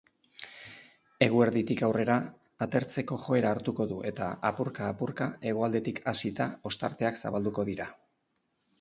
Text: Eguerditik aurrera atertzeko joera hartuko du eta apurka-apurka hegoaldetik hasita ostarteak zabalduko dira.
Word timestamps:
Eguerditik 1.25 1.83
aurrera 1.87 2.15
atertzeko 2.67 3.19
joera 3.27 3.53
hartuko 3.57 3.89
du 3.93 4.01
eta 4.13 4.33
apurka-apurka 4.53 5.31
hegoaldetik 5.53 6.05
hasita 6.15 6.53
ostarteak 6.73 7.25
zabalduko 7.25 7.73
dira. 7.73 7.93